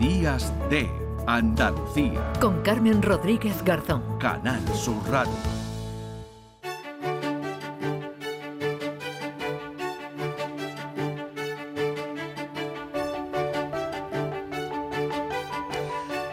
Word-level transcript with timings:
Días 0.00 0.52
de 0.70 0.90
Andalucía. 1.24 2.32
Con 2.40 2.62
Carmen 2.62 3.00
Rodríguez 3.00 3.62
Garzón. 3.64 4.02
Canal 4.18 4.60
Sur 4.74 4.96
Radio. 5.08 5.32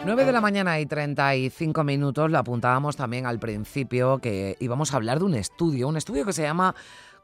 Nueve 0.04 0.24
de 0.24 0.32
la 0.32 0.40
mañana 0.40 0.80
y 0.80 0.86
35 0.86 1.84
minutos, 1.84 2.28
lo 2.32 2.38
apuntábamos 2.38 2.96
también 2.96 3.26
al 3.26 3.38
principio 3.38 4.18
que 4.18 4.56
íbamos 4.58 4.92
a 4.92 4.96
hablar 4.96 5.20
de 5.20 5.24
un 5.24 5.34
estudio, 5.36 5.86
un 5.86 5.96
estudio 5.96 6.24
que 6.24 6.32
se 6.32 6.42
llama 6.42 6.74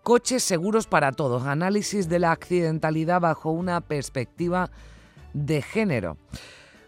Coches 0.04 0.44
seguros 0.44 0.86
para 0.86 1.10
todos, 1.10 1.42
análisis 1.42 2.08
de 2.08 2.20
la 2.20 2.30
accidentalidad 2.30 3.20
bajo 3.20 3.50
una 3.50 3.80
perspectiva 3.80 4.70
de 5.32 5.62
género. 5.62 6.16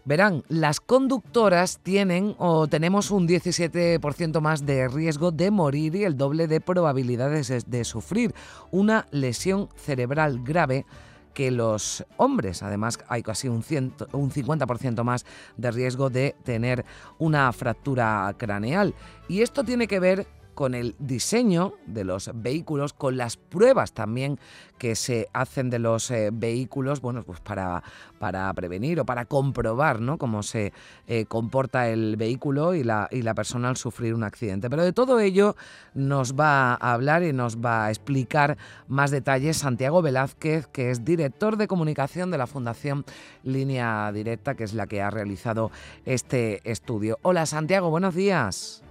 Verán, 0.04 0.42
las 0.48 0.80
conductoras 0.80 1.78
tienen 1.82 2.34
o 2.38 2.66
tenemos 2.66 3.10
un 3.10 3.28
17% 3.28 4.40
más 4.40 4.64
de 4.64 4.88
riesgo 4.88 5.30
de 5.30 5.50
morir 5.50 5.94
y 5.94 6.04
el 6.04 6.16
doble 6.16 6.46
de 6.46 6.60
probabilidades 6.60 7.70
de 7.70 7.84
sufrir 7.84 8.34
una 8.70 9.06
lesión 9.10 9.68
cerebral 9.76 10.42
grave 10.42 10.86
que 11.34 11.50
los 11.50 12.04
hombres. 12.16 12.62
Además, 12.62 12.98
hay 13.08 13.22
casi 13.22 13.48
un, 13.48 13.64
un 14.12 14.30
50% 14.30 15.02
más 15.04 15.24
de 15.56 15.70
riesgo 15.70 16.10
de 16.10 16.34
tener 16.44 16.84
una 17.18 17.52
fractura 17.52 18.34
craneal. 18.36 18.94
Y 19.28 19.42
esto 19.42 19.64
tiene 19.64 19.86
que 19.86 20.00
ver 20.00 20.26
con 20.54 20.74
el 20.74 20.94
diseño 20.98 21.74
de 21.86 22.04
los 22.04 22.30
vehículos, 22.34 22.92
con 22.92 23.16
las 23.16 23.36
pruebas 23.36 23.92
también 23.92 24.38
que 24.78 24.94
se 24.94 25.28
hacen 25.34 25.68
de 25.68 25.78
los 25.78 26.10
eh, 26.10 26.30
vehículos, 26.32 27.00
bueno, 27.00 27.22
pues 27.22 27.38
para, 27.40 27.82
para 28.18 28.52
prevenir 28.54 28.98
o 29.00 29.04
para 29.04 29.26
comprobar 29.26 30.00
¿no? 30.00 30.16
cómo 30.16 30.42
se 30.42 30.72
eh, 31.06 31.26
comporta 31.26 31.88
el 31.88 32.16
vehículo 32.16 32.74
y 32.74 32.82
la, 32.82 33.06
y 33.10 33.22
la 33.22 33.34
persona 33.34 33.68
al 33.68 33.76
sufrir 33.76 34.14
un 34.14 34.24
accidente. 34.24 34.70
Pero 34.70 34.82
de 34.82 34.92
todo 34.92 35.20
ello 35.20 35.54
nos 35.94 36.34
va 36.34 36.72
a 36.74 36.92
hablar 36.94 37.22
y 37.22 37.32
nos 37.32 37.58
va 37.58 37.86
a 37.86 37.90
explicar 37.90 38.56
más 38.88 39.10
detalles 39.10 39.58
Santiago 39.58 40.02
Velázquez, 40.02 40.66
que 40.66 40.90
es 40.90 41.04
director 41.04 41.56
de 41.56 41.68
comunicación 41.68 42.30
de 42.30 42.38
la 42.38 42.46
Fundación 42.46 43.04
Línea 43.44 44.10
Directa, 44.12 44.54
que 44.54 44.64
es 44.64 44.74
la 44.74 44.86
que 44.86 45.02
ha 45.02 45.10
realizado 45.10 45.70
este 46.04 46.60
estudio. 46.64 47.18
Hola 47.22 47.46
Santiago, 47.46 47.90
buenos 47.90 48.14
días. 48.14 48.82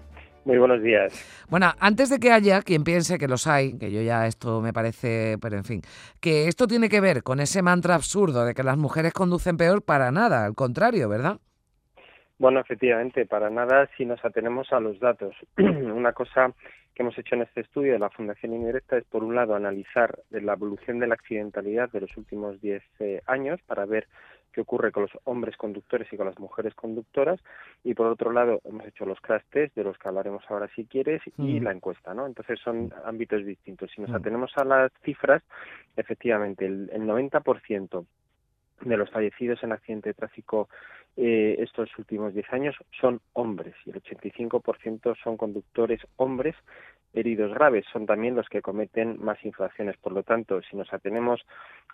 Muy 0.45 0.57
buenos 0.57 0.81
días. 0.81 1.45
Bueno, 1.49 1.67
antes 1.79 2.09
de 2.09 2.19
que 2.19 2.31
haya 2.31 2.61
quien 2.61 2.83
piense 2.83 3.17
que 3.17 3.27
los 3.27 3.45
hay, 3.47 3.77
que 3.77 3.91
yo 3.91 4.01
ya 4.01 4.25
esto 4.25 4.61
me 4.61 4.73
parece, 4.73 5.37
pero 5.41 5.57
en 5.57 5.63
fin, 5.63 5.81
que 6.21 6.47
esto 6.47 6.67
tiene 6.67 6.89
que 6.89 7.01
ver 7.01 7.23
con 7.23 7.39
ese 7.39 7.61
mantra 7.61 7.95
absurdo 7.95 8.45
de 8.45 8.53
que 8.53 8.63
las 8.63 8.77
mujeres 8.77 9.13
conducen 9.13 9.57
peor 9.57 9.83
para 9.83 10.11
nada, 10.11 10.45
al 10.45 10.55
contrario, 10.55 11.09
¿verdad? 11.09 11.39
Bueno, 12.37 12.61
efectivamente, 12.61 13.25
para 13.25 13.49
nada 13.49 13.89
si 13.97 14.05
nos 14.05 14.23
atenemos 14.23 14.71
a 14.71 14.79
los 14.79 14.97
datos. 14.99 15.35
Una 15.57 16.13
cosa 16.13 16.53
que 16.95 17.03
hemos 17.03 17.17
hecho 17.17 17.35
en 17.35 17.41
este 17.41 17.61
estudio 17.61 17.93
de 17.93 17.99
la 17.99 18.09
Fundación 18.09 18.53
Indirecta 18.53 18.97
es, 18.97 19.03
por 19.03 19.25
un 19.25 19.35
lado, 19.35 19.55
analizar 19.55 20.19
la 20.29 20.53
evolución 20.53 20.99
de 20.99 21.07
la 21.07 21.15
accidentalidad 21.15 21.89
de 21.91 22.01
los 22.01 22.15
últimos 22.15 22.61
10 22.61 22.81
eh, 22.99 23.21
años 23.25 23.59
para 23.67 23.85
ver 23.85 24.07
qué 24.52 24.61
ocurre 24.61 24.92
con 24.92 25.03
los 25.03 25.11
hombres 25.25 25.58
conductores 25.58 26.11
y 26.11 26.17
con 26.17 26.25
las 26.28 26.39
mujeres 26.39 26.73
conductoras 26.75 27.39
y 27.83 27.94
por 27.94 28.08
otro 28.08 28.31
lado 28.31 28.61
hemos 28.66 28.86
hecho 28.86 29.06
los 29.06 29.19
crash 29.22 29.44
test 29.52 29.75
de 29.75 29.83
los 29.83 29.97
que 29.97 30.08
hablaremos 30.08 30.44
ahora 30.50 30.69
si 30.75 30.86
quieres 30.86 31.22
y 31.38 31.59
la 31.59 31.72
encuesta, 31.72 32.14
¿no? 32.14 32.25
Entonces 32.25 32.59
son 32.59 32.94
ámbitos 33.06 33.45
distintos. 33.45 33.91
Si 33.94 34.02
nos 34.02 34.11
atenemos 34.11 34.52
a 34.58 34.66
las 34.66 34.91
cifras, 35.03 35.44
efectivamente 35.95 36.66
el, 36.66 36.89
el 36.94 37.03
90% 37.03 38.06
de 38.81 38.97
los 38.97 39.09
fallecidos 39.09 39.61
en 39.64 39.72
accidente 39.72 40.09
de 40.09 40.14
tráfico 40.14 40.69
eh, 41.17 41.58
estos 41.59 41.89
últimos 41.97 42.34
10 42.34 42.53
años 42.53 42.75
son 43.00 43.19
hombres 43.34 43.75
y 43.86 43.89
el 43.89 44.02
85% 44.02 45.17
son 45.22 45.38
conductores 45.38 46.00
hombres 46.16 46.56
heridos 47.13 47.53
graves. 47.53 47.85
Son 47.91 48.06
también 48.06 48.35
los 48.35 48.47
que 48.50 48.61
cometen 48.61 49.17
más 49.23 49.44
infracciones. 49.44 49.97
Por 49.97 50.13
lo 50.13 50.23
tanto, 50.23 50.61
si 50.61 50.75
nos 50.75 50.91
atenemos 50.94 51.41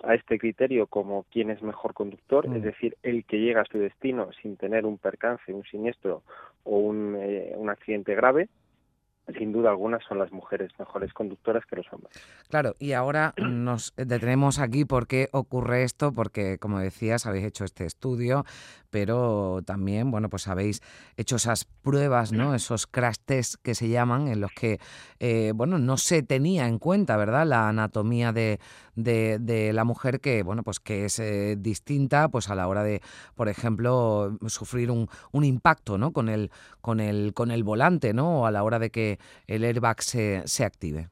a 0.03 0.15
este 0.15 0.37
criterio 0.37 0.87
como 0.87 1.25
quién 1.31 1.49
es 1.49 1.61
mejor 1.61 1.93
conductor, 1.93 2.45
es 2.45 2.61
mm. 2.61 2.61
decir, 2.61 2.97
el 3.03 3.25
que 3.25 3.39
llega 3.39 3.61
a 3.61 3.65
su 3.65 3.77
destino 3.77 4.29
sin 4.41 4.57
tener 4.57 4.85
un 4.85 4.97
percance, 4.97 5.53
un 5.53 5.63
siniestro 5.63 6.23
o 6.63 6.79
un, 6.79 7.15
eh, 7.19 7.53
un 7.55 7.69
accidente 7.69 8.15
grave, 8.15 8.49
sin 9.37 9.51
duda 9.51 9.71
alguna 9.71 9.99
son 10.07 10.19
las 10.19 10.31
mujeres 10.31 10.71
mejores 10.77 11.11
conductoras 11.13 11.65
que 11.65 11.77
los 11.77 11.91
hombres. 11.91 12.13
Claro, 12.49 12.75
y 12.79 12.93
ahora 12.93 13.33
nos 13.37 13.93
detenemos 13.95 14.59
aquí 14.59 14.85
por 14.85 15.07
qué 15.07 15.29
ocurre 15.31 15.83
esto, 15.83 16.13
porque 16.13 16.57
como 16.59 16.79
decías, 16.79 17.25
habéis 17.25 17.45
hecho 17.45 17.65
este 17.65 17.85
estudio, 17.85 18.45
pero 18.95 19.59
también, 19.65 20.09
bueno, 20.09 20.29
pues 20.29 20.47
habéis 20.47 20.79
hecho 21.17 21.35
esas 21.35 21.65
pruebas, 21.65 22.31
¿no? 22.31 22.55
Esos 22.55 22.87
crash 22.87 23.17
tests 23.25 23.57
que 23.57 23.75
se 23.75 23.89
llaman, 23.89 24.29
en 24.29 24.39
los 24.39 24.53
que, 24.53 24.77
eh, 25.19 25.51
bueno, 25.53 25.79
no 25.79 25.97
se 25.97 26.23
tenía 26.23 26.65
en 26.69 26.79
cuenta, 26.79 27.17
¿verdad? 27.17 27.45
La 27.45 27.67
anatomía 27.67 28.31
de, 28.31 28.57
de, 28.95 29.73
la 29.73 29.83
mujer 29.83 30.21
que, 30.21 30.43
bueno, 30.43 30.63
pues 30.63 30.79
que 30.79 31.03
es 31.03 31.19
eh, 31.19 31.57
distinta, 31.57 32.29
pues 32.29 32.49
a 32.49 32.55
la 32.55 32.69
hora 32.69 32.83
de, 32.83 33.01
por 33.35 33.49
ejemplo, 33.49 34.37
sufrir 34.47 34.89
un, 34.91 35.09
un 35.33 35.43
impacto, 35.43 35.97
¿no? 35.97 36.13
Con 36.13 36.29
el, 36.29 36.49
con 36.79 37.01
el, 37.01 37.33
con 37.33 37.51
el 37.51 37.65
volante, 37.65 38.13
¿no? 38.13 38.43
O 38.43 38.45
a 38.45 38.51
la 38.51 38.63
hora 38.63 38.79
de 38.79 38.91
que 38.91 39.17
el 39.47 39.65
airbag 39.65 40.01
se, 40.01 40.41
se 40.45 40.63
active. 40.63 41.09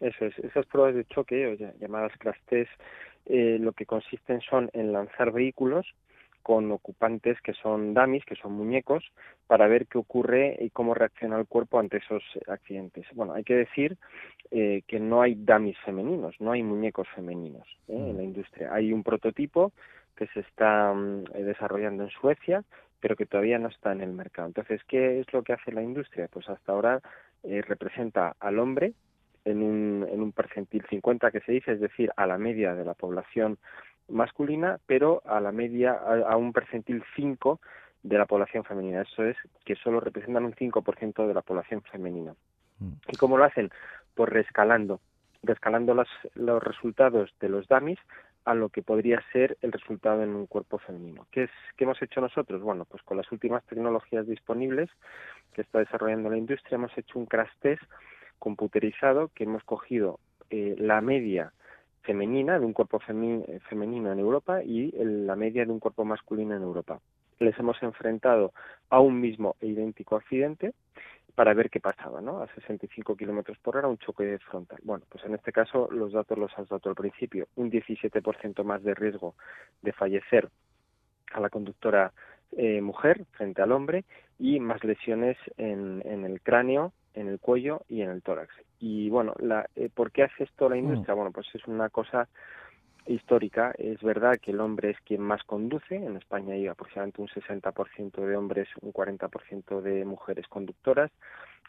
Eso 0.00 0.24
es, 0.24 0.38
esas 0.38 0.64
pruebas 0.64 0.94
de 0.94 1.04
choque, 1.04 1.74
llamadas 1.78 2.12
crash 2.18 2.40
test, 2.48 2.70
eh, 3.26 3.58
lo 3.60 3.72
que 3.74 3.84
consisten 3.84 4.40
son 4.40 4.70
en 4.72 4.94
lanzar 4.94 5.32
vehículos 5.32 5.86
con 6.42 6.70
ocupantes 6.72 7.40
que 7.42 7.52
son 7.54 7.94
dummies, 7.94 8.24
que 8.24 8.36
son 8.36 8.52
muñecos, 8.52 9.04
para 9.46 9.66
ver 9.66 9.86
qué 9.86 9.98
ocurre 9.98 10.56
y 10.60 10.70
cómo 10.70 10.94
reacciona 10.94 11.38
el 11.38 11.46
cuerpo 11.46 11.78
ante 11.78 11.98
esos 11.98 12.22
accidentes. 12.46 13.06
Bueno, 13.14 13.34
hay 13.34 13.44
que 13.44 13.54
decir 13.54 13.96
eh, 14.50 14.82
que 14.86 15.00
no 15.00 15.22
hay 15.22 15.34
dummies 15.34 15.78
femeninos, 15.84 16.34
no 16.40 16.52
hay 16.52 16.62
muñecos 16.62 17.08
femeninos 17.14 17.66
¿eh? 17.88 17.96
en 17.96 18.16
la 18.16 18.22
mm. 18.22 18.26
industria. 18.26 18.72
Hay 18.72 18.92
un 18.92 19.02
prototipo 19.02 19.72
que 20.16 20.26
se 20.28 20.40
está 20.40 20.92
mm, 20.92 21.24
desarrollando 21.32 22.04
en 22.04 22.10
Suecia, 22.10 22.64
pero 23.00 23.16
que 23.16 23.26
todavía 23.26 23.58
no 23.58 23.68
está 23.68 23.92
en 23.92 24.02
el 24.02 24.12
mercado. 24.12 24.48
Entonces, 24.48 24.82
¿qué 24.86 25.20
es 25.20 25.32
lo 25.32 25.42
que 25.42 25.54
hace 25.54 25.72
la 25.72 25.82
industria? 25.82 26.28
Pues 26.30 26.48
hasta 26.48 26.72
ahora 26.72 27.00
eh, 27.42 27.62
representa 27.62 28.36
al 28.38 28.58
hombre 28.58 28.92
en 29.44 29.62
un, 29.62 30.06
en 30.10 30.20
un 30.20 30.32
percentil 30.32 30.84
50 30.88 31.30
que 31.30 31.40
se 31.40 31.52
dice, 31.52 31.72
es 31.72 31.80
decir, 31.80 32.10
a 32.16 32.26
la 32.26 32.38
media 32.38 32.74
de 32.74 32.84
la 32.84 32.94
población 32.94 33.58
masculina, 34.10 34.78
pero 34.86 35.22
a 35.24 35.40
la 35.40 35.52
media, 35.52 35.92
a, 35.92 36.36
un 36.36 36.52
percentil 36.52 37.02
5 37.16 37.60
de 38.02 38.18
la 38.18 38.26
población 38.26 38.64
femenina. 38.64 39.02
Eso 39.02 39.24
es 39.24 39.36
que 39.64 39.76
solo 39.76 40.00
representan 40.00 40.44
un 40.44 40.54
5% 40.54 41.26
de 41.26 41.34
la 41.34 41.42
población 41.42 41.82
femenina. 41.82 42.34
Mm. 42.78 42.92
¿Y 43.08 43.16
cómo 43.16 43.36
lo 43.36 43.44
hacen? 43.44 43.70
Pues 44.14 44.28
rescalando, 44.28 45.00
rescalando 45.42 45.94
los, 45.94 46.08
los 46.34 46.62
resultados 46.62 47.32
de 47.40 47.48
los 47.48 47.68
dummies 47.68 47.98
a 48.44 48.54
lo 48.54 48.70
que 48.70 48.82
podría 48.82 49.22
ser 49.32 49.58
el 49.60 49.72
resultado 49.72 50.22
en 50.22 50.30
un 50.30 50.46
cuerpo 50.46 50.78
femenino. 50.78 51.26
¿Qué, 51.30 51.44
es, 51.44 51.50
¿Qué 51.76 51.84
hemos 51.84 52.00
hecho 52.02 52.20
nosotros? 52.20 52.62
Bueno, 52.62 52.84
pues 52.84 53.02
con 53.02 53.16
las 53.16 53.30
últimas 53.32 53.62
tecnologías 53.64 54.26
disponibles 54.26 54.88
que 55.52 55.62
está 55.62 55.78
desarrollando 55.78 56.30
la 56.30 56.38
industria 56.38 56.76
hemos 56.76 56.96
hecho 56.96 57.18
un 57.18 57.26
crash 57.26 57.50
test 57.60 57.82
computerizado 58.38 59.28
que 59.34 59.44
hemos 59.44 59.62
cogido 59.64 60.18
eh, 60.48 60.74
la 60.78 61.00
media 61.00 61.52
femenina 62.02 62.58
de 62.58 62.64
un 62.64 62.72
cuerpo 62.72 62.98
femenino 62.98 64.12
en 64.12 64.18
Europa 64.18 64.62
y 64.62 64.92
la 64.92 65.36
media 65.36 65.64
de 65.64 65.72
un 65.72 65.80
cuerpo 65.80 66.04
masculino 66.04 66.56
en 66.56 66.62
Europa. 66.62 67.00
Les 67.38 67.58
hemos 67.58 67.82
enfrentado 67.82 68.52
a 68.90 69.00
un 69.00 69.20
mismo 69.20 69.56
e 69.60 69.68
idéntico 69.68 70.16
accidente 70.16 70.74
para 71.34 71.54
ver 71.54 71.70
qué 71.70 71.80
pasaba, 71.80 72.20
¿no? 72.20 72.42
A 72.42 72.48
65 72.54 73.16
kilómetros 73.16 73.58
por 73.58 73.76
hora, 73.76 73.88
un 73.88 73.98
choque 73.98 74.38
frontal. 74.50 74.78
Bueno, 74.82 75.04
pues 75.08 75.24
en 75.24 75.34
este 75.34 75.52
caso 75.52 75.88
los 75.90 76.12
datos 76.12 76.36
los 76.36 76.52
has 76.58 76.68
dado 76.68 76.90
al 76.90 76.96
principio. 76.96 77.48
Un 77.56 77.70
17% 77.70 78.64
más 78.64 78.82
de 78.82 78.94
riesgo 78.94 79.34
de 79.80 79.92
fallecer 79.92 80.50
a 81.32 81.40
la 81.40 81.48
conductora 81.48 82.12
eh, 82.56 82.80
mujer 82.80 83.24
frente 83.32 83.62
al 83.62 83.72
hombre 83.72 84.04
y 84.38 84.58
más 84.58 84.82
lesiones 84.82 85.36
en, 85.56 86.02
el 86.04 86.40
cráneo, 86.40 86.92
en 87.14 87.28
el 87.28 87.38
cuello 87.38 87.82
y 87.88 88.02
en 88.02 88.10
el 88.10 88.22
tórax. 88.22 88.54
Y 88.78 89.10
bueno, 89.10 89.34
la, 89.38 89.68
eh, 89.76 89.90
¿por 89.92 90.10
qué 90.10 90.24
hace 90.24 90.44
esto 90.44 90.68
la 90.68 90.76
mm. 90.76 90.78
industria? 90.78 91.14
Bueno, 91.14 91.32
pues 91.32 91.46
es 91.54 91.66
una 91.66 91.88
cosa 91.88 92.28
histórica, 93.06 93.72
es 93.78 94.00
verdad 94.02 94.38
que 94.40 94.52
el 94.52 94.60
hombre 94.60 94.90
es 94.90 95.00
quien 95.00 95.20
más 95.22 95.42
conduce, 95.44 95.96
en 95.96 96.16
España 96.16 96.54
hay 96.54 96.66
aproximadamente 96.66 97.22
un 97.22 97.28
60% 97.28 98.24
de 98.24 98.36
hombres, 98.36 98.68
un 98.82 98.92
40% 98.92 99.80
de 99.80 100.04
mujeres 100.04 100.46
conductoras, 100.48 101.10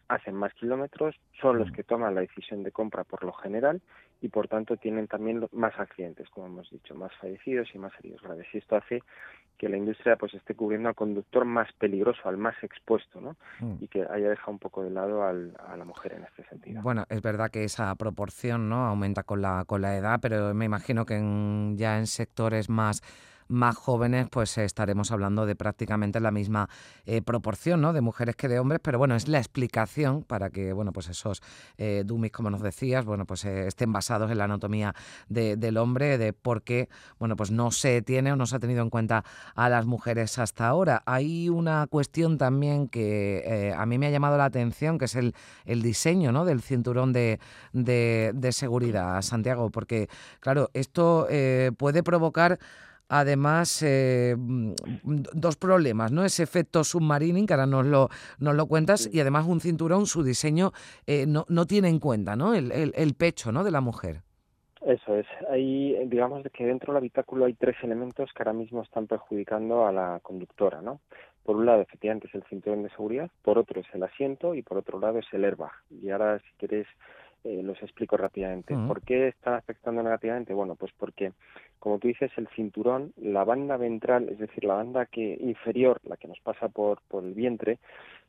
hacen 0.08 0.36
más 0.36 0.54
kilómetros, 0.54 1.16
son 1.40 1.58
los 1.58 1.72
mm. 1.72 1.74
que 1.74 1.84
toman 1.84 2.16
la 2.16 2.22
decisión 2.22 2.64
de 2.64 2.72
compra 2.72 3.04
por 3.04 3.24
lo 3.24 3.34
general 3.34 3.82
y 4.22 4.30
por 4.30 4.48
tanto 4.48 4.78
tienen 4.78 5.08
también 5.08 5.48
más 5.52 5.78
accidentes, 5.80 6.30
como 6.30 6.48
hemos 6.48 6.70
dicho, 6.70 6.94
más 6.96 7.12
fallecidos 7.20 7.70
y 7.74 7.80
más 7.80 7.92
heridos 8.00 8.22
graves. 8.22 8.48
Y 8.54 8.60
esto 8.60 8.76
hace 8.76 9.02
que 9.58 9.70
la 9.70 9.78
industria 9.78 10.16
pues 10.16 10.34
esté 10.34 10.56
cubriendo 10.56 10.90
al 10.90 10.96
conductor 10.96 11.46
más 11.46 11.72
peligroso, 11.74 12.22
al 12.26 12.38
más 12.38 12.56
expuesto, 12.64 13.22
¿no? 13.22 13.36
Mm. 13.60 13.76
Y 13.84 13.88
que 13.88 14.02
haya 14.04 14.30
dejado 14.30 14.52
un 14.52 14.60
poco 14.60 14.84
de 14.84 14.90
lado 14.90 15.24
a 15.24 15.34
la 15.34 15.86
mujer 15.86 16.14
en 16.14 16.24
este 16.24 16.44
sentido. 16.46 16.82
Bueno, 16.82 17.06
es 17.10 17.22
verdad 17.22 17.50
que 17.50 17.64
esa 17.64 17.94
proporción, 17.96 18.70
¿no? 18.70 18.86
Aumenta 18.88 19.24
con 19.24 19.42
la 19.42 19.66
con 19.66 19.82
la 19.82 19.96
edad, 19.96 20.20
pero 20.22 20.54
me 20.54 20.66
imagino 20.66 21.06
que 21.06 21.16
ya 21.76 21.98
en 21.98 22.08
sectores 22.08 22.70
más 22.70 23.02
más 23.52 23.76
jóvenes, 23.76 24.28
pues 24.32 24.58
estaremos 24.58 25.12
hablando 25.12 25.46
de 25.46 25.56
prácticamente 25.56 26.20
la 26.20 26.32
misma 26.32 26.70
eh, 27.06 27.22
proporción, 27.22 27.82
¿no? 27.82 27.94
De 27.94 28.02
mujeres 28.02 28.36
que 28.36 28.48
de 28.48 28.60
hombres, 28.60 28.80
pero 28.82 28.98
bueno, 28.98 29.16
es 29.16 29.28
la 29.28 29.38
explicación 29.38 30.24
para 30.24 30.50
que, 30.50 30.74
bueno, 30.74 30.94
pues 30.94 31.10
esos 31.10 31.42
eh, 31.78 32.04
dummies, 32.06 32.32
como 32.32 32.50
nos 32.50 32.62
decías, 32.62 33.06
bueno, 33.06 33.26
pues 33.26 33.46
eh, 33.46 33.68
estén 33.68 33.92
basados 33.92 34.32
en 34.32 34.38
la 34.38 34.46
anatomía 34.46 34.96
del 35.28 35.78
hombre, 35.78 36.18
de 36.18 36.34
por 36.34 36.64
qué, 36.64 36.90
bueno, 37.20 37.36
pues 37.36 37.52
no 37.52 37.72
se 37.72 38.02
tiene 38.02 38.32
o 38.32 38.36
no 38.36 38.46
se 38.46 38.56
ha 38.56 38.60
tenido 38.60 38.82
en 38.82 38.90
cuenta 38.90 39.24
a 39.56 39.70
las 39.70 39.86
mujeres 39.86 40.40
hasta 40.40 40.68
ahora. 40.68 41.04
Hay 41.06 41.50
una 41.50 41.88
cuestión 41.88 42.38
también 42.38 42.88
que 42.88 43.74
a 43.78 43.86
mí 43.86 43.98
me 43.98 44.08
ha 44.08 44.12
llamado 44.12 44.38
la 44.38 44.46
atención, 44.46 44.98
que 44.98 45.06
es 45.06 45.16
el, 45.16 45.36
el 45.66 45.82
diseño, 45.82 46.32
¿no? 46.32 46.46
Del 46.46 46.62
cinturón 46.62 47.12
de, 47.14 47.40
de 47.74 48.52
seguridad, 48.52 49.22
Santiago, 49.22 49.70
porque, 49.70 50.08
claro, 50.40 50.70
esto 50.74 51.28
puede 51.78 52.04
provocar 52.04 52.60
además 53.12 53.84
eh, 53.84 54.36
mm, 54.38 54.74
dos 55.34 55.58
problemas, 55.58 56.14
¿no? 56.14 56.24
Ese 56.24 56.44
efecto 56.44 56.84
submarining, 56.86 57.46
que 57.46 57.54
ahora 57.54 57.66
nos 57.66 57.86
lo, 57.86 58.08
nos 58.40 58.56
lo 58.56 58.66
cuentas, 58.68 59.10
y 59.12 59.20
además 59.20 59.46
un 59.48 59.60
cinturón, 59.60 60.06
su 60.06 60.24
diseño 60.24 60.72
eh, 61.06 61.26
no, 61.28 61.46
no, 61.50 61.68
tiene 61.68 61.90
en 61.90 62.00
cuenta, 62.00 62.38
¿no? 62.38 62.54
El, 62.54 62.72
el, 62.72 63.14
pecho, 63.16 63.52
¿no? 63.52 63.66
De 63.66 63.72
la 63.72 63.82
mujer. 63.82 64.22
Eso 64.86 65.16
es. 65.16 65.28
Ahí, 65.50 65.98
digamos 66.08 66.42
que 66.54 66.66
dentro 66.66 66.94
del 66.94 67.00
habitáculo 67.00 67.46
hay 67.46 67.54
tres 67.54 67.76
elementos 67.84 68.32
que 68.34 68.44
ahora 68.44 68.54
mismo 68.54 68.82
están 68.82 69.08
perjudicando 69.08 69.86
a 69.86 69.92
la 69.92 70.22
conductora, 70.24 70.82
¿no? 70.82 71.02
Por 71.44 71.58
un 71.58 71.66
lado, 71.66 71.82
efectivamente, 71.82 72.28
es 72.28 72.36
el 72.36 72.44
cinturón 72.44 72.84
de 72.84 72.90
seguridad, 72.92 73.30
por 73.42 73.58
otro 73.58 73.82
es 73.82 73.88
el 73.94 74.04
asiento 74.04 74.56
y 74.56 74.62
por 74.62 74.78
otro 74.78 75.00
lado 75.00 75.20
es 75.20 75.26
el 75.34 75.44
airbag. 75.44 75.72
Y 75.90 76.10
ahora, 76.12 76.40
si 76.40 76.52
quieres, 76.58 76.88
eh, 77.44 77.62
los 77.64 77.82
explico 77.82 78.18
rápidamente. 78.18 78.76
¿Por 78.88 79.02
qué 79.02 79.30
están 79.30 79.56
afectando 79.56 80.04
negativamente? 80.04 80.54
Bueno, 80.54 80.76
pues 80.76 80.92
porque, 80.98 81.34
como 81.80 81.98
tú 81.98 82.08
dices, 82.08 82.32
el 82.38 82.48
cinturón, 82.50 83.14
la 83.18 83.44
banda 83.44 83.78
ventral, 83.78 84.30
es 84.30 84.38
decir, 84.38 84.64
la 84.64 84.76
banda 84.76 85.08
que 85.08 85.38
inferior, 85.42 86.00
la 86.04 86.18
que 86.18 86.28
nos 86.28 86.40
pasa 86.42 86.70
por, 86.70 87.02
por 87.08 87.24
el 87.24 87.34
vientre, 87.34 87.80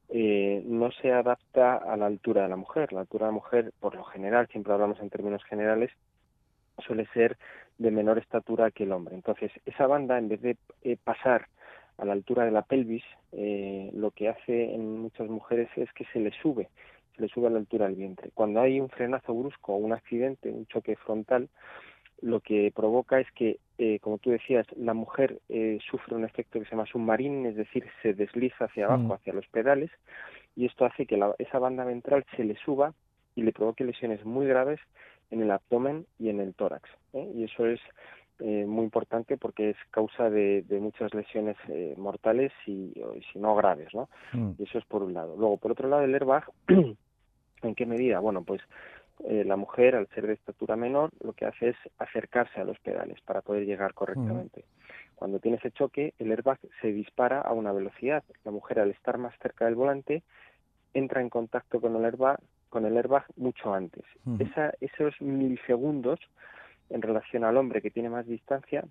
eh, 0.09 0.62
no 0.64 0.91
se 0.93 1.12
adapta 1.12 1.76
a 1.76 1.97
la 1.97 2.06
altura 2.06 2.44
de 2.44 2.49
la 2.49 2.56
mujer. 2.56 2.93
La 2.93 3.00
altura 3.00 3.26
de 3.26 3.32
la 3.32 3.35
mujer, 3.35 3.73
por 3.81 3.94
lo 3.94 4.05
general, 4.05 4.49
siempre 4.49 4.73
hablamos 4.73 4.99
en 5.00 5.11
términos 5.11 5.44
generales, 5.44 5.91
suele 6.79 7.06
ser 7.12 7.37
de 7.76 7.91
menor 7.91 8.19
estatura 8.19 8.70
que 8.70 8.85
el 8.85 8.93
hombre. 8.93 9.14
Entonces, 9.14 9.53
esa 9.67 9.87
banda, 9.87 10.17
en 10.17 10.29
vez 10.29 10.41
de 10.41 10.56
eh, 10.82 10.97
pasar 11.03 11.49
a 11.99 12.06
la 12.06 12.12
altura 12.12 12.44
de 12.44 12.50
la 12.50 12.62
pelvis, 12.62 13.05
eh, 13.32 13.91
lo 13.93 14.11
que 14.11 14.31
hace 14.31 14.75
en 14.75 15.00
muchas 15.00 15.29
mujeres 15.29 15.69
es 15.76 15.93
que 15.93 16.06
se 16.12 16.19
le 16.20 16.31
sube 16.41 16.69
se 17.17 17.23
le 17.23 17.29
sube 17.29 17.49
a 17.49 17.50
la 17.50 17.59
altura 17.59 17.87
del 17.87 17.97
vientre. 17.97 18.31
Cuando 18.35 18.61
hay 18.61 18.81
un 18.81 18.88
frenazo 18.88 19.35
brusco 19.35 19.75
o 19.75 19.76
un 19.76 19.93
accidente, 19.93 20.50
un 20.50 20.67
choque 20.67 20.97
frontal, 20.97 21.49
lo 22.23 22.41
que 22.41 22.73
provoca 22.75 23.20
es 23.20 23.31
que, 23.32 23.59
eh, 23.79 23.99
como 24.00 24.19
tú 24.19 24.31
decías, 24.31 24.64
la 24.76 24.94
mujer 24.94 25.41
eh, 25.49 25.79
sufre 25.91 26.14
un 26.14 26.25
efecto 26.25 26.59
que 26.59 26.64
se 26.64 26.70
llama 26.70 26.87
submarino, 26.87 27.49
es 27.49 27.56
decir, 27.56 27.85
se 28.00 28.14
desliza 28.14 28.67
hacia 28.67 28.87
abajo, 28.87 29.03
mm. 29.03 29.12
hacia 29.12 29.32
los 29.32 29.47
pedales, 29.49 29.91
y 30.55 30.67
esto 30.67 30.85
hace 30.85 31.05
que 31.05 31.20
esa 31.38 31.59
banda 31.59 31.85
ventral 31.85 32.25
se 32.37 32.44
le 32.44 32.55
suba 32.56 32.94
y 33.35 33.43
le 33.43 33.53
provoque 33.53 33.85
lesiones 33.85 34.25
muy 34.25 34.47
graves 34.47 34.81
en 35.31 35.43
el 35.43 35.50
abdomen 35.50 36.06
y 36.19 36.29
en 36.29 36.41
el 36.41 36.55
tórax. 36.55 36.88
¿eh? 37.12 37.29
Y 37.35 37.44
eso 37.44 37.67
es 37.67 37.81
muy 38.38 38.82
importante 38.82 39.37
porque 39.37 39.70
es 39.70 39.76
causa 39.93 40.29
de, 40.29 40.64
muchas 40.81 41.14
lesiones 41.14 41.56
mortales 41.97 42.50
y, 42.67 42.93
si 43.32 43.38
no 43.38 43.55
graves, 43.55 43.94
¿no? 43.94 44.09
Mm. 44.32 44.53
Y 44.59 44.64
eso 44.64 44.79
es 44.79 44.85
por 44.85 45.05
un 45.05 45.14
lado. 45.14 45.37
Luego, 45.37 45.59
por 45.59 45.73
otro 45.73 45.88
lado, 45.88 46.03
el 46.03 46.14
airbag 46.14 46.44
¿En 47.62 47.75
qué 47.75 47.87
medida? 47.87 48.19
Bueno, 48.19 48.43
pues 48.43 48.61
eh, 49.25 49.44
la 49.44 49.56
mujer, 49.56 49.94
al 49.94 50.09
ser 50.09 50.26
de 50.26 50.35
estatura 50.35 50.76
menor, 50.76 51.11
lo 51.20 51.32
que 51.32 51.47
hace 51.47 51.70
es 51.70 51.76
acercarse 51.99 52.61
a 52.61 52.64
los 52.64 52.79
pedales 52.81 53.20
para 53.20 53.41
poder 53.41 53.64
llegar 53.64 53.94
correctamente. 53.94 54.64
Cuando 55.14 55.38
tiene 55.38 55.59
ese 55.59 55.70
choque, 55.70 56.14
el 56.19 56.32
airbag 56.32 56.59
se 56.81 56.88
dispara 56.88 57.41
a 57.41 57.53
una 57.53 57.73
velocidad. 57.73 58.25
La 58.44 58.50
mujer, 58.50 58.81
al 58.81 58.91
estar 58.91 59.19
más 59.19 59.35
cerca 59.41 59.67
del 59.67 59.76
volante, 59.76 60.23
entra 60.94 61.20
en 61.20 61.31
contacto 61.31 61.81
con 61.81 61.94
el 61.94 62.05
airbag, 62.05 62.41
con 62.69 62.85
el 62.85 62.97
airbag 62.97 63.25
mucho 63.37 63.73
antes. 63.73 64.03
Esa, 64.41 64.73
esos 64.81 65.20
milisegundos 65.20 66.19
en 66.91 67.03
relación 67.03 67.44
al 67.44 67.56
hombre 67.56 67.81
que 67.81 67.91
tiene 67.91 68.11
más 68.11 68.26
distancia 68.26 68.85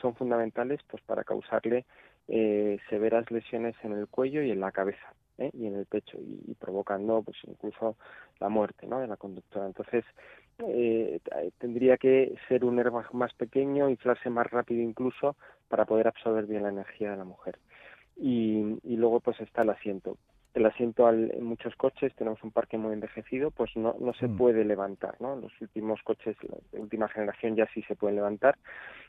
son 0.00 0.14
fundamentales 0.14 0.80
pues 0.88 1.02
para 1.02 1.24
causarle 1.24 1.84
eh, 2.28 2.78
severas 2.88 3.30
lesiones 3.30 3.74
en 3.82 3.92
el 3.92 4.06
cuello 4.06 4.42
y 4.42 4.50
en 4.50 4.60
la 4.60 4.72
cabeza. 4.72 5.14
¿Eh? 5.42 5.50
y 5.52 5.66
en 5.66 5.74
el 5.76 5.86
pecho 5.86 6.18
y, 6.20 6.54
provocando 6.54 7.22
pues 7.22 7.36
incluso 7.46 7.96
la 8.40 8.48
muerte 8.48 8.86
¿no? 8.86 9.00
de 9.00 9.06
la 9.06 9.16
conductora. 9.16 9.66
Entonces 9.66 10.04
eh, 10.58 11.20
tendría 11.58 11.96
que 11.96 12.34
ser 12.48 12.64
un 12.64 12.78
airbag 12.78 13.14
más 13.14 13.32
pequeño, 13.34 13.88
inflarse 13.88 14.30
más 14.30 14.50
rápido 14.50 14.82
incluso 14.82 15.36
para 15.68 15.84
poder 15.84 16.08
absorber 16.08 16.46
bien 16.46 16.62
la 16.62 16.70
energía 16.70 17.10
de 17.10 17.16
la 17.16 17.24
mujer. 17.24 17.58
Y, 18.16 18.78
y 18.84 18.96
luego 18.96 19.20
pues 19.20 19.40
está 19.40 19.62
el 19.62 19.70
asiento. 19.70 20.16
El 20.54 20.66
asiento 20.66 21.08
en 21.08 21.44
muchos 21.44 21.74
coches, 21.76 22.14
tenemos 22.14 22.42
un 22.44 22.50
parque 22.50 22.76
muy 22.76 22.92
envejecido, 22.92 23.50
pues 23.50 23.74
no, 23.74 23.96
no 23.98 24.12
se 24.12 24.28
mm. 24.28 24.36
puede 24.36 24.66
levantar, 24.66 25.18
¿no? 25.18 25.34
Los 25.34 25.52
últimos 25.62 26.02
coches 26.02 26.36
de 26.72 26.78
última 26.78 27.08
generación 27.08 27.56
ya 27.56 27.66
sí 27.72 27.82
se 27.84 27.96
pueden 27.96 28.16
levantar 28.16 28.58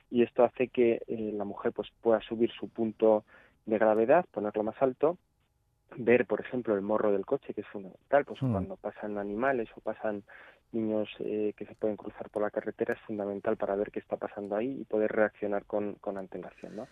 y 0.09 0.24
esto 0.24 0.44
hace 0.44 0.69
que 0.69 1.01
eh, 1.07 1.31
la 1.33 1.44
mujer 1.44 1.74
pues 1.74 1.89
pueda 2.01 2.21
subir 2.21 2.50
su 2.51 2.69
punto 2.69 3.25
de 3.65 3.77
gravedad, 3.77 4.25
ponerlo 4.31 4.63
más 4.63 4.81
alto 4.81 5.18
ver, 5.98 6.25
por 6.25 6.42
ejemplo, 6.42 6.75
el 6.75 6.81
morro 6.81 7.12
del 7.12 7.25
coche, 7.25 7.54
que 7.54 7.62
es 7.62 7.68
fundamental, 7.68 8.25
pues 8.25 8.42
mm. 8.42 8.51
cuando 8.51 8.75
pasan 8.78 9.18
animales 9.18 9.69
o 9.75 9.81
pasan 9.81 10.24
niños 10.74 11.10
eh, 11.19 11.54
que 11.56 11.66
se 11.66 11.75
pueden 11.75 11.98
cruzar 11.98 12.30
por 12.30 12.42
la 12.42 12.50
carretera 12.50 12.94
es 12.94 13.00
fundamental 13.01 13.57
para 13.57 13.75
ver 13.75 13.92
qué 13.92 14.00
está 14.00 14.18
pasando 14.18 14.56
ahí 14.56 14.81
y 14.81 14.86
poder 14.86 15.12
reaccionar 15.12 15.66
con, 15.66 15.94
con 15.95 16.18
antelación, 16.18 16.75
¿no? 16.75 16.88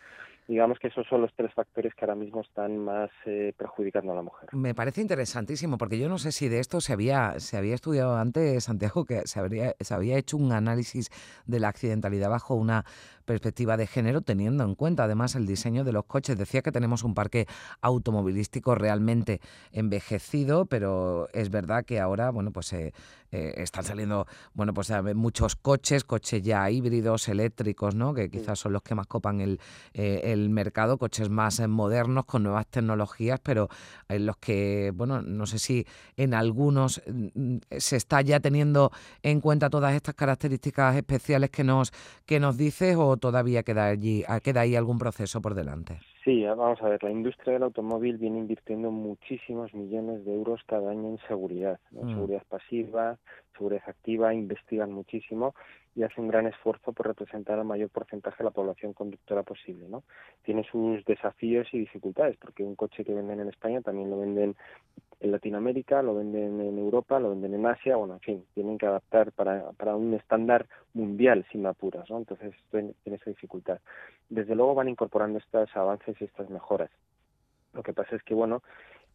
Digamos 0.48 0.80
que 0.80 0.88
esos 0.88 1.08
son 1.08 1.22
los 1.22 1.32
tres 1.36 1.54
factores 1.54 1.94
que 1.96 2.06
ahora 2.06 2.16
mismo 2.16 2.42
están 2.42 2.78
más 2.78 3.10
eh, 3.26 3.54
perjudicando 3.58 4.12
a 4.12 4.16
la 4.16 4.22
mujer. 4.22 4.50
Me 4.54 4.74
parece 4.76 5.02
interesantísimo, 5.02 5.78
porque 5.78 6.00
yo 6.00 6.10
no 6.10 6.18
sé 6.18 6.32
si 6.32 6.50
de 6.50 6.60
esto 6.60 6.82
se 6.82 6.94
había, 6.94 7.40
se 7.40 7.58
había 7.58 7.76
estudiado 7.76 8.16
antes, 8.16 8.64
Santiago, 8.64 9.06
que 9.06 9.22
se, 9.26 9.40
habría, 9.40 9.76
se 9.80 9.94
había 9.94 10.18
hecho 10.18 10.38
un 10.38 10.52
análisis 10.52 11.10
de 11.46 11.60
la 11.60 11.70
accidentalidad 11.70 12.30
bajo 12.30 12.56
una 12.56 12.86
perspectiva 13.26 13.78
de 13.78 13.88
género, 13.88 14.22
teniendo 14.22 14.64
en 14.64 14.76
cuenta 14.76 15.04
además 15.04 15.36
el 15.36 15.46
diseño 15.46 15.84
de 15.84 15.94
los 15.94 16.06
coches. 16.06 16.38
Decía 16.38 16.62
que 16.62 16.72
tenemos 16.72 17.04
un 17.04 17.14
parque 17.14 17.46
automovilístico 17.82 18.76
realmente 18.76 19.40
envejecido, 19.72 20.66
pero 20.66 21.30
es 21.34 21.50
verdad 21.50 21.86
que 21.86 22.00
ahora, 22.00 22.30
bueno, 22.32 22.52
pues 22.52 22.74
eh, 22.74 22.94
eh, 23.32 23.54
están 23.58 23.84
saliendo, 23.84 24.26
bueno, 24.54 24.74
pues 24.74 24.92
muchos 25.16 25.56
coches, 25.56 26.04
coches 26.04 26.42
ya 26.42 26.70
híbridos, 26.70 27.30
eléctricos, 27.30 27.96
¿no? 27.96 28.14
Que 28.14 28.30
quizás 28.30 28.60
son 28.60 28.74
los 28.74 28.82
que 28.82 28.96
más 28.96 29.08
copan 29.08 29.40
el 29.40 29.60
el 30.32 30.50
mercado, 30.50 30.98
coches 30.98 31.30
más 31.30 31.60
eh, 31.60 31.68
modernos, 31.68 32.26
con 32.26 32.44
nuevas 32.44 32.68
tecnologías, 32.68 33.40
pero 33.42 33.70
en 34.10 34.26
los 34.26 34.38
que, 34.38 34.92
bueno, 34.96 35.22
no 35.22 35.46
sé 35.46 35.60
si 35.60 35.86
en 36.18 36.34
algunos 36.34 37.02
mm, 37.06 37.58
se 37.78 37.96
está 37.98 38.22
ya 38.22 38.40
teniendo 38.40 38.92
en 39.24 39.42
cuenta 39.42 39.70
todas 39.70 39.94
estas 39.94 40.16
características 40.16 40.96
especiales 40.96 41.50
que 41.50 41.64
nos, 41.64 41.94
que 42.26 42.40
nos 42.40 42.58
dices 42.58 42.96
o 42.98 43.18
todavía 43.18 43.64
queda 43.64 43.86
allí, 43.88 44.24
queda 44.44 44.62
ahí 44.62 44.76
algún 44.76 44.98
proceso 44.98 45.42
por 45.42 45.54
delante. 45.54 46.00
Sí, 46.24 46.46
vamos 46.46 46.80
a 46.84 46.90
ver, 46.90 47.02
la 47.04 47.10
industria 47.10 47.54
del 47.54 47.64
automóvil 47.64 48.18
viene 48.18 48.38
invirtiendo 48.38 48.92
muchísimos 48.92 49.74
millones 49.74 50.24
de 50.24 50.36
euros 50.36 50.62
cada 50.68 50.92
año 50.92 51.10
en 51.10 51.18
seguridad, 51.28 51.80
mm. 51.90 52.14
seguridad 52.14 52.44
pasiva, 52.48 53.18
seguridad 53.58 53.82
activa, 53.88 54.32
investigan 54.32 54.92
muchísimo 54.92 55.56
y 55.96 56.04
hace 56.04 56.22
un 56.22 56.28
gran 56.28 56.46
esfuerzo 56.46 56.94
por 56.94 57.08
representar 57.08 57.58
al 57.58 57.66
mayor 57.66 57.90
porcentaje 57.90 58.38
de 58.38 58.44
la 58.44 58.52
población 58.52 58.94
conductora 58.94 59.42
posible, 59.42 59.88
¿no? 59.90 60.04
Tiene 60.44 60.64
sus 60.72 61.04
desafíos 61.06 61.68
y 61.74 61.80
dificultades, 61.80 62.38
porque 62.38 62.64
un 62.64 62.76
coche 62.76 63.04
que 63.04 63.16
venden 63.16 63.40
en 63.40 63.50
España 63.50 63.82
también 63.82 64.12
lo 64.12 64.20
venden 64.20 64.56
en 65.22 65.32
Latinoamérica, 65.32 66.02
lo 66.02 66.16
venden 66.16 66.60
en 66.60 66.78
Europa, 66.80 67.20
lo 67.20 67.30
venden 67.30 67.54
en 67.54 67.66
Asia, 67.68 67.96
bueno, 67.96 68.16
en 68.16 68.20
fin, 68.20 68.46
tienen 68.54 68.78
que 68.78 68.88
adaptar 68.88 69.32
para, 69.32 69.72
para 69.74 69.96
un 69.96 70.14
estándar 70.16 70.66
mundial 70.94 71.46
sin 71.52 71.66
apuras, 71.66 72.10
¿no? 72.10 72.18
Entonces 72.18 72.54
tiene 72.72 72.94
esa 73.06 73.30
dificultad. 73.30 73.80
Desde 74.30 74.56
luego 74.56 74.74
van 74.74 74.90
incorporando 74.90 75.38
estos 75.38 75.70
avances 75.78 76.20
y 76.20 76.26
estas 76.26 76.50
mejoras. 76.50 76.90
Lo 77.74 77.84
que 77.84 77.94
pasa 77.94 78.16
es 78.16 78.24
que, 78.24 78.34
bueno, 78.34 78.64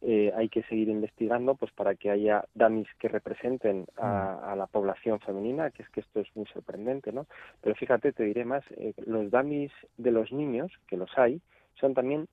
eh, 0.01 0.31
hay 0.35 0.47
que 0.47 0.63
seguir 0.63 0.89
investigando 0.89 1.55
pues 1.55 1.71
para 1.71 1.95
que 1.95 2.11
haya 2.11 2.45
dummies 2.53 2.87
que 2.99 3.07
representen 3.07 3.87
a, 3.97 4.53
mm. 4.53 4.57
la 4.57 4.67
población 4.67 5.19
femenina, 5.19 5.71
que 5.71 5.83
es 5.83 5.89
que 5.89 6.01
esto 6.01 6.19
es 6.19 6.27
muy 6.35 6.45
sorprendente, 6.45 7.11
¿no? 7.11 7.25
Pero 7.61 7.75
fíjate, 7.75 8.13
te 8.13 8.23
diré 8.23 8.45
más, 8.45 8.63
eh, 8.71 8.93
los 9.05 9.31
dummies 9.31 9.71
de 9.97 10.11
los 10.11 10.31
niños, 10.31 10.71
que 10.87 10.97
los 10.97 11.09
hay, 11.17 11.41
son 11.79 11.93
también 11.93 12.27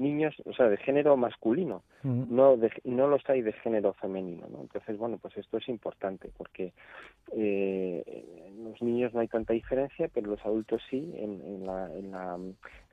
niños, 0.00 0.34
o 0.46 0.52
sea, 0.52 0.68
de 0.68 0.76
género 0.78 1.16
masculino, 1.16 1.82
mm. 2.02 2.34
no 2.34 2.58
no 2.84 3.06
los 3.06 3.28
hay 3.28 3.42
de 3.42 3.52
género 3.52 3.92
femenino, 3.94 4.46
¿no? 4.50 4.62
Entonces, 4.62 4.96
bueno, 4.96 5.18
pues 5.18 5.36
esto 5.36 5.58
es 5.58 5.68
importante 5.68 6.30
porque 6.36 6.72
eh, 7.36 8.24
en 8.46 8.64
los 8.64 8.82
niños 8.82 9.14
no 9.14 9.20
hay 9.20 9.28
tanta 9.28 9.52
diferencia, 9.52 10.08
pero 10.12 10.30
los 10.30 10.44
adultos 10.44 10.82
sí 10.90 11.12
en, 11.16 11.40
en, 11.42 11.66
la, 11.66 11.86
en, 11.94 12.10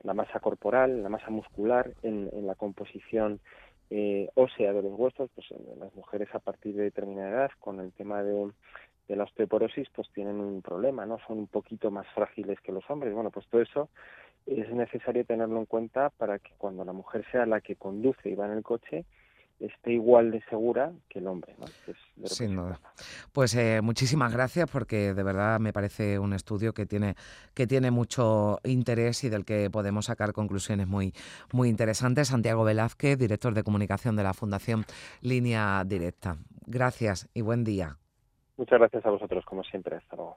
la, 0.04 0.14
masa 0.14 0.38
corporal, 0.40 0.90
en 0.90 1.02
la 1.02 1.08
masa 1.08 1.30
muscular, 1.30 1.90
en, 2.02 2.28
en 2.32 2.46
la 2.46 2.54
composición 2.54 3.40
eh, 3.90 4.28
ósea 4.34 4.72
de 4.72 4.82
los 4.82 4.92
huesos, 4.98 5.30
pues 5.34 5.46
las 5.78 5.94
mujeres 5.94 6.28
a 6.34 6.38
partir 6.38 6.76
de 6.76 6.84
determinada 6.84 7.30
edad, 7.30 7.50
con 7.58 7.80
el 7.80 7.90
tema 7.92 8.22
de, 8.22 8.50
de 9.08 9.16
la 9.16 9.24
osteoporosis, 9.24 9.88
pues 9.94 10.08
tienen 10.12 10.40
un 10.40 10.60
problema, 10.60 11.06
¿no? 11.06 11.18
Son 11.26 11.38
un 11.38 11.46
poquito 11.46 11.90
más 11.90 12.06
frágiles 12.14 12.60
que 12.60 12.72
los 12.72 12.88
hombres. 12.90 13.14
Bueno, 13.14 13.30
pues 13.30 13.46
todo 13.48 13.62
eso 13.62 13.88
es 14.48 14.70
necesario 14.72 15.24
tenerlo 15.24 15.58
en 15.58 15.66
cuenta 15.66 16.10
para 16.10 16.38
que 16.38 16.52
cuando 16.58 16.84
la 16.84 16.92
mujer 16.92 17.24
sea 17.30 17.46
la 17.46 17.60
que 17.60 17.76
conduce 17.76 18.30
y 18.30 18.34
va 18.34 18.46
en 18.46 18.52
el 18.52 18.62
coche, 18.62 19.04
esté 19.60 19.92
igual 19.92 20.30
de 20.30 20.42
segura 20.48 20.92
que 21.08 21.18
el 21.18 21.26
hombre. 21.26 21.54
¿no? 21.58 21.66
Sin 22.26 22.56
duda. 22.56 22.80
Pues 23.32 23.54
eh, 23.56 23.80
muchísimas 23.82 24.32
gracias 24.32 24.70
porque 24.70 25.14
de 25.14 25.22
verdad 25.22 25.58
me 25.58 25.72
parece 25.72 26.18
un 26.18 26.32
estudio 26.32 26.72
que 26.72 26.86
tiene, 26.86 27.14
que 27.54 27.66
tiene 27.66 27.90
mucho 27.90 28.58
interés 28.64 29.24
y 29.24 29.28
del 29.28 29.44
que 29.44 29.68
podemos 29.70 30.06
sacar 30.06 30.32
conclusiones 30.32 30.86
muy, 30.86 31.12
muy 31.52 31.68
interesantes. 31.68 32.28
Santiago 32.28 32.64
Velázquez, 32.64 33.18
director 33.18 33.54
de 33.54 33.64
comunicación 33.64 34.16
de 34.16 34.22
la 34.22 34.34
Fundación 34.34 34.84
Línea 35.20 35.82
Directa. 35.84 36.36
Gracias 36.66 37.28
y 37.34 37.42
buen 37.42 37.64
día. 37.64 37.96
Muchas 38.56 38.78
gracias 38.78 39.06
a 39.06 39.10
vosotros, 39.10 39.44
como 39.44 39.62
siempre. 39.62 39.96
Hasta 39.96 40.16
luego. 40.16 40.36